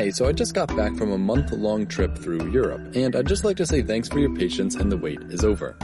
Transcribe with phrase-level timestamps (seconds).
[0.00, 3.26] Hey, so I just got back from a month long trip through Europe, and I'd
[3.26, 5.76] just like to say thanks for your patience and the wait is over.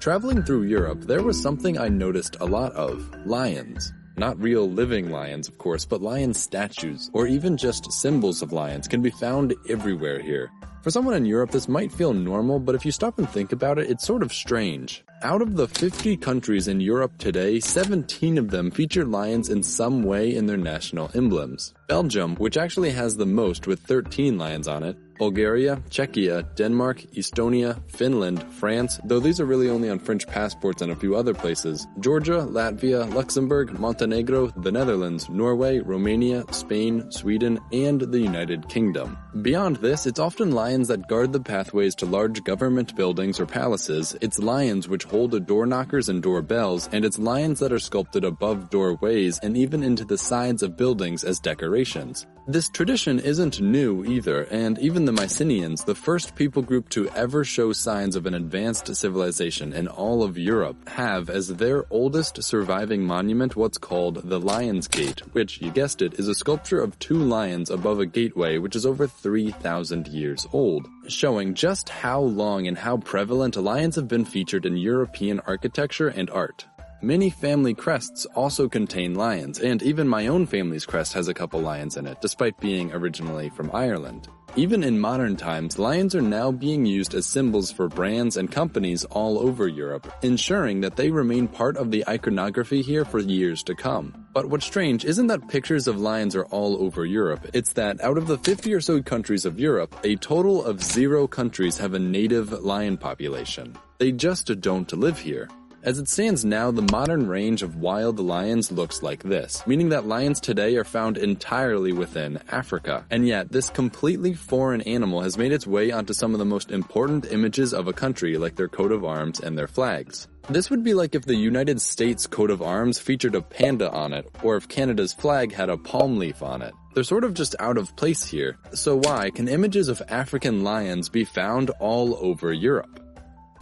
[0.00, 3.90] Traveling through Europe, there was something I noticed a lot of lions.
[4.16, 8.86] Not real living lions, of course, but lion statues, or even just symbols of lions,
[8.86, 10.52] can be found everywhere here.
[10.82, 13.78] For someone in Europe, this might feel normal, but if you stop and think about
[13.78, 15.02] it, it's sort of strange.
[15.22, 20.02] Out of the 50 countries in Europe today, 17 of them feature lions in some
[20.02, 21.72] way in their national emblems.
[21.88, 27.80] Belgium, which actually has the most with 13 lions on it, Bulgaria, Czechia, Denmark, Estonia,
[27.88, 31.86] Finland, France, though these are really only on French passports and a few other places,
[32.00, 39.16] Georgia, Latvia, Luxembourg, Montenegro, the Netherlands, Norway, Romania, Spain, Sweden, and the United Kingdom.
[39.42, 44.16] Beyond this, it's often lions that guard the pathways to large government buildings or palaces,
[44.20, 48.24] it's lions which hold the door knockers and doorbells, and it's lions that are sculpted
[48.24, 52.28] above doorways and even into the sides of buildings as decorations.
[52.46, 57.42] This tradition isn't new either, and even the Mycenaeans, the first people group to ever
[57.42, 63.02] show signs of an advanced civilization in all of Europe, have as their oldest surviving
[63.02, 67.16] monument what's called the Lion's Gate, which, you guessed it, is a sculpture of two
[67.16, 72.76] lions above a gateway which is over 3,000 years old, showing just how long and
[72.76, 76.66] how prevalent lions have been featured in European architecture and art.
[77.00, 81.60] Many family crests also contain lions, and even my own family's crest has a couple
[81.60, 84.28] lions in it, despite being originally from Ireland.
[84.56, 89.04] Even in modern times, lions are now being used as symbols for brands and companies
[89.06, 93.74] all over Europe, ensuring that they remain part of the iconography here for years to
[93.74, 94.14] come.
[94.32, 98.16] But what's strange isn't that pictures of lions are all over Europe, it's that out
[98.16, 101.98] of the 50 or so countries of Europe, a total of zero countries have a
[101.98, 103.76] native lion population.
[103.98, 105.48] They just don't live here.
[105.84, 110.06] As it stands now, the modern range of wild lions looks like this, meaning that
[110.06, 113.04] lions today are found entirely within Africa.
[113.10, 116.70] And yet, this completely foreign animal has made its way onto some of the most
[116.70, 120.26] important images of a country like their coat of arms and their flags.
[120.48, 124.14] This would be like if the United States coat of arms featured a panda on
[124.14, 126.72] it, or if Canada's flag had a palm leaf on it.
[126.94, 128.56] They're sort of just out of place here.
[128.72, 133.03] So why can images of African lions be found all over Europe?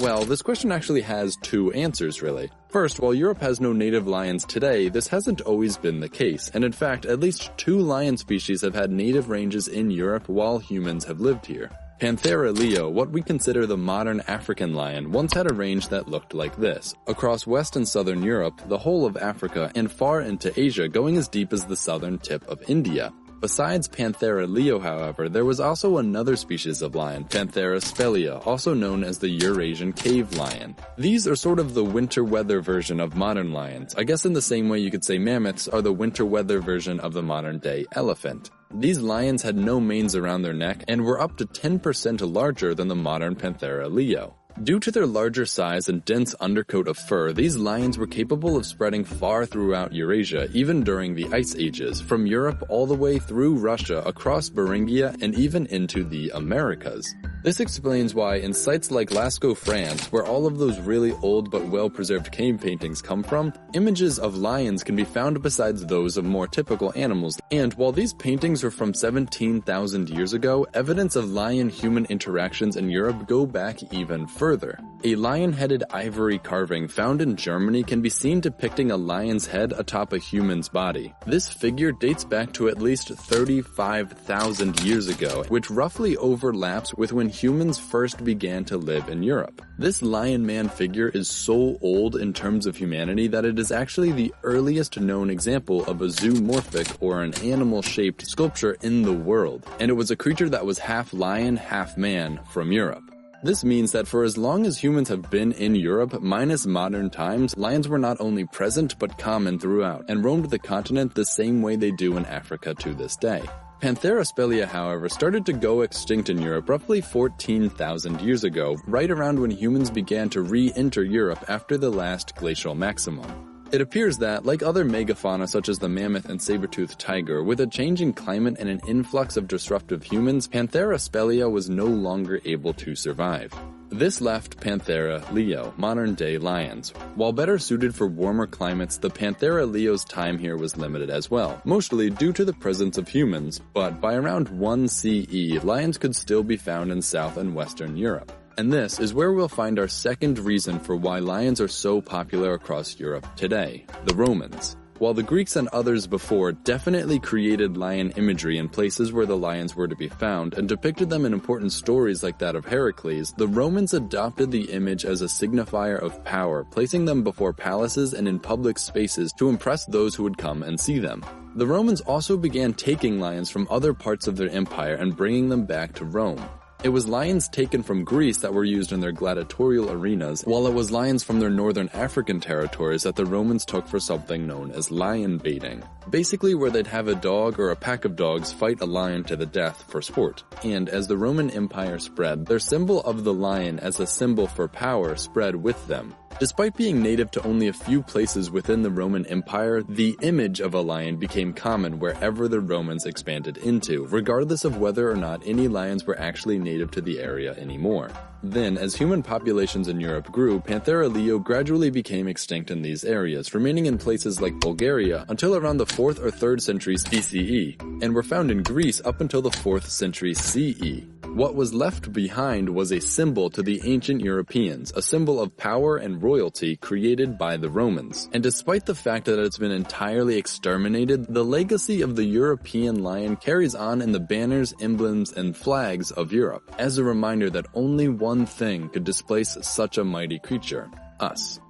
[0.00, 2.50] Well, this question actually has two answers, really.
[2.70, 6.64] First, while Europe has no native lions today, this hasn't always been the case, and
[6.64, 11.04] in fact, at least two lion species have had native ranges in Europe while humans
[11.04, 11.70] have lived here.
[12.00, 16.32] Panthera leo, what we consider the modern African lion, once had a range that looked
[16.32, 16.94] like this.
[17.06, 21.28] Across west and southern Europe, the whole of Africa, and far into Asia, going as
[21.28, 23.12] deep as the southern tip of India.
[23.40, 29.02] Besides Panthera leo, however, there was also another species of lion, Panthera spelaea, also known
[29.02, 30.76] as the Eurasian cave lion.
[30.98, 33.94] These are sort of the winter weather version of modern lions.
[33.94, 37.00] I guess in the same way you could say mammoths are the winter weather version
[37.00, 38.50] of the modern day elephant.
[38.74, 42.88] These lions had no manes around their neck and were up to 10% larger than
[42.88, 44.36] the modern Panthera leo.
[44.62, 48.66] Due to their larger size and dense undercoat of fur, these lions were capable of
[48.66, 53.54] spreading far throughout Eurasia, even during the Ice Ages, from Europe all the way through
[53.54, 57.14] Russia, across Beringia, and even into the Americas.
[57.42, 61.64] This explains why in sites like Lascaux, France, where all of those really old but
[61.68, 66.46] well-preserved cave paintings come from, images of lions can be found besides those of more
[66.46, 67.40] typical animals.
[67.50, 73.26] And while these paintings are from 17,000 years ago, evidence of lion-human interactions in Europe
[73.26, 74.78] go back even further.
[75.02, 80.12] A lion-headed ivory carving found in Germany can be seen depicting a lion's head atop
[80.12, 81.14] a human's body.
[81.26, 87.30] This figure dates back to at least 35,000 years ago, which roughly overlaps with when
[87.30, 89.62] humans first began to live in Europe.
[89.78, 94.12] This lion man figure is so old in terms of humanity that it is actually
[94.12, 99.66] the earliest known example of a zoomorphic or an animal shaped sculpture in the world,
[99.80, 103.04] and it was a creature that was half lion, half man from Europe.
[103.42, 107.56] This means that for as long as humans have been in Europe, minus modern times,
[107.56, 111.76] lions were not only present but common throughout, and roamed the continent the same way
[111.76, 113.42] they do in Africa to this day.
[113.80, 119.40] Panthera spelaea, however, started to go extinct in Europe roughly 14,000 years ago, right around
[119.40, 123.49] when humans began to re-enter Europe after the last glacial maximum.
[123.72, 127.68] It appears that, like other megafauna such as the mammoth and saber-toothed tiger, with a
[127.68, 132.96] changing climate and an influx of disruptive humans, Panthera spelaea was no longer able to
[132.96, 133.54] survive.
[133.88, 136.90] This left Panthera leo, modern day lions.
[137.14, 141.62] While better suited for warmer climates, the Panthera leo's time here was limited as well,
[141.64, 146.42] mostly due to the presence of humans, but by around 1 CE, lions could still
[146.42, 148.32] be found in South and Western Europe.
[148.56, 152.54] And this is where we'll find our second reason for why lions are so popular
[152.54, 154.76] across Europe today, the Romans.
[155.00, 159.74] While the Greeks and others before definitely created lion imagery in places where the lions
[159.74, 163.48] were to be found and depicted them in important stories like that of Heracles, the
[163.48, 168.38] Romans adopted the image as a signifier of power, placing them before palaces and in
[168.38, 171.24] public spaces to impress those who would come and see them.
[171.54, 175.64] The Romans also began taking lions from other parts of their empire and bringing them
[175.64, 176.46] back to Rome.
[176.82, 180.72] It was lions taken from Greece that were used in their gladiatorial arenas, while it
[180.72, 184.90] was lions from their northern African territories that the Romans took for something known as
[184.90, 185.82] lion baiting.
[186.08, 189.36] Basically where they'd have a dog or a pack of dogs fight a lion to
[189.36, 190.42] the death for sport.
[190.64, 194.66] And as the Roman Empire spread, their symbol of the lion as a symbol for
[194.66, 196.14] power spread with them.
[196.40, 200.72] Despite being native to only a few places within the Roman Empire, the image of
[200.72, 205.68] a lion became common wherever the Romans expanded into, regardless of whether or not any
[205.68, 208.10] lions were actually native to the area anymore.
[208.42, 213.52] Then, as human populations in Europe grew, Panthera leo gradually became extinct in these areas,
[213.52, 218.22] remaining in places like Bulgaria until around the 4th or 3rd centuries BCE, and were
[218.22, 221.04] found in Greece up until the 4th century CE.
[221.34, 225.96] What was left behind was a symbol to the ancient Europeans, a symbol of power
[225.96, 228.28] and royalty created by the Romans.
[228.32, 233.36] And despite the fact that it's been entirely exterminated, the legacy of the European lion
[233.36, 238.08] carries on in the banners, emblems, and flags of Europe, as a reminder that only
[238.08, 240.90] one thing could displace such a mighty creature,
[241.20, 241.60] us.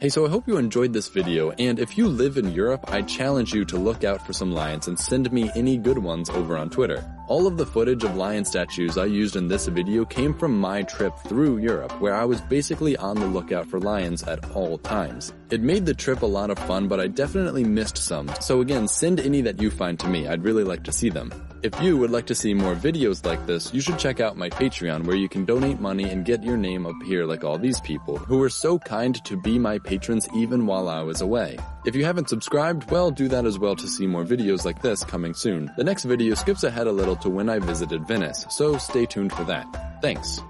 [0.00, 3.02] Hey, so I hope you enjoyed this video, and if you live in Europe, I
[3.02, 6.56] challenge you to look out for some lions and send me any good ones over
[6.56, 7.04] on Twitter.
[7.26, 10.82] All of the footage of lion statues I used in this video came from my
[10.82, 15.32] trip through Europe, where I was basically on the lookout for lions at all times.
[15.48, 18.86] It made the trip a lot of fun, but I definitely missed some, so again,
[18.86, 21.32] send any that you find to me, I'd really like to see them.
[21.62, 24.50] If you would like to see more videos like this, you should check out my
[24.50, 27.80] Patreon where you can donate money and get your name up here like all these
[27.80, 31.56] people, who were so kind to be my patrons even while I was away.
[31.86, 35.04] If you haven't subscribed, well, do that as well to see more videos like this
[35.04, 35.70] coming soon.
[35.78, 39.32] The next video skips ahead a little to when I visited Venice, so stay tuned
[39.32, 40.00] for that.
[40.02, 40.40] Thanks.